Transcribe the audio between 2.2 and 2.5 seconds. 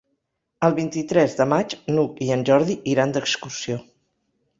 i en